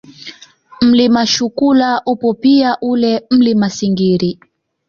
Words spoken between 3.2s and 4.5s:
Mlima Singiri